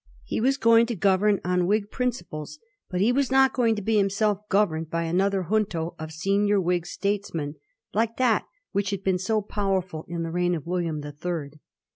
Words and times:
He 0.23 0.41
was 0.41 0.57
going 0.57 0.87
to 0.87 0.95
govern 0.95 1.39
on 1.45 1.67
Whig 1.67 1.91
principles, 1.91 2.57
but 2.89 3.01
he 3.01 3.11
was 3.11 3.29
not 3.31 3.53
going 3.53 3.75
to 3.75 3.83
be 3.83 3.97
himself 3.97 4.39
governed 4.49 4.89
by 4.89 5.03
another' 5.03 5.43
Junto' 5.51 5.93
of 5.99 6.11
senior 6.11 6.59
Whig 6.59 6.87
states 6.87 7.35
men, 7.35 7.53
like 7.93 8.17
that 8.17 8.47
which 8.71 8.89
had 8.89 9.03
been 9.03 9.19
so 9.19 9.43
powerful 9.43 10.05
in 10.07 10.23
the 10.23 10.31
reign 10.31 10.55
of 10.55 10.65
William 10.65 11.01
the 11.01 11.11
Third. 11.11 11.59